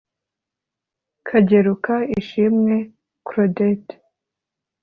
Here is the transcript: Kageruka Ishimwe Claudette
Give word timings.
Kageruka 1.27 1.95
Ishimwe 2.19 2.75
Claudette 3.27 3.93